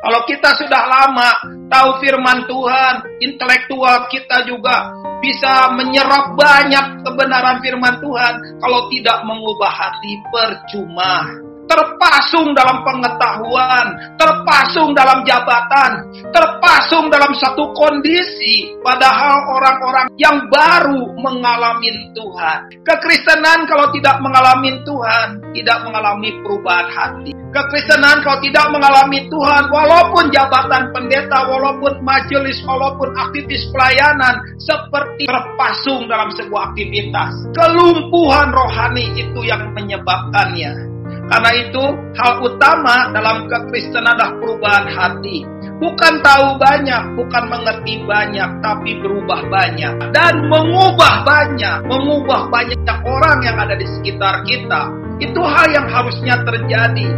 Kalau 0.00 0.20
kita 0.24 0.56
sudah 0.56 0.82
lama 0.88 1.30
tahu 1.68 2.00
firman 2.00 2.48
Tuhan, 2.48 2.94
intelektual 3.20 4.08
kita 4.08 4.48
juga 4.48 4.88
bisa 5.20 5.76
menyerap 5.76 6.32
banyak 6.40 7.04
kebenaran 7.04 7.60
firman 7.60 8.00
Tuhan. 8.00 8.34
Kalau 8.64 8.88
tidak 8.88 9.20
mengubah 9.28 9.68
hati, 9.68 10.12
percuma 10.32 11.28
terpasung 11.70 12.50
dalam 12.50 12.82
pengetahuan, 12.82 13.86
terpasung 14.18 14.90
dalam 14.90 15.22
jabatan, 15.22 16.10
terpasung 16.34 17.06
dalam 17.06 17.30
satu 17.38 17.70
kondisi. 17.70 18.74
Padahal 18.82 19.54
orang-orang 19.54 20.06
yang 20.18 20.50
baru 20.50 21.14
mengalami 21.14 22.10
Tuhan. 22.10 22.82
Kekristenan 22.82 23.70
kalau 23.70 23.86
tidak 23.94 24.18
mengalami 24.18 24.82
Tuhan, 24.82 25.38
tidak 25.54 25.78
mengalami 25.86 26.34
perubahan 26.42 26.88
hati. 26.90 27.30
Kekristenan 27.54 28.22
kalau 28.26 28.42
tidak 28.42 28.66
mengalami 28.74 29.30
Tuhan, 29.30 29.70
walaupun 29.70 30.34
jabatan 30.34 30.90
pendeta, 30.90 31.46
walaupun 31.46 32.02
majelis, 32.02 32.58
walaupun 32.66 33.14
aktivis 33.14 33.70
pelayanan, 33.70 34.42
seperti 34.58 35.26
terpasung 35.30 36.10
dalam 36.10 36.30
sebuah 36.34 36.74
aktivitas. 36.74 37.30
Kelumpuhan 37.54 38.50
rohani 38.50 39.06
itu 39.18 39.40
yang 39.46 39.70
menyebabkannya. 39.74 40.89
Karena 41.30 41.50
itu 41.54 41.84
hal 42.18 42.42
utama 42.42 43.14
dalam 43.14 43.46
kekristenan 43.46 44.18
adalah 44.18 44.34
perubahan 44.42 44.86
hati. 44.90 45.46
Bukan 45.80 46.20
tahu 46.26 46.58
banyak, 46.58 47.16
bukan 47.16 47.44
mengerti 47.48 48.02
banyak, 48.04 48.50
tapi 48.60 48.98
berubah 48.98 49.46
banyak. 49.46 50.10
Dan 50.10 50.50
mengubah 50.50 51.22
banyak, 51.22 51.86
mengubah 51.86 52.50
banyak 52.50 52.98
orang 53.06 53.38
yang 53.46 53.56
ada 53.56 53.78
di 53.78 53.86
sekitar 53.86 54.42
kita. 54.44 54.90
Itu 55.22 55.40
hal 55.40 55.70
yang 55.70 55.86
harusnya 55.88 56.42
terjadi. 56.42 57.08